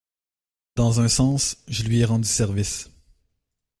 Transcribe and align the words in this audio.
Dans 0.73 0.99
un 0.99 1.07
sens, 1.07 1.57
je 1.67 1.83
lui 1.83 1.99
ai 1.99 2.05
rendu 2.05 2.27
service. 2.27 2.89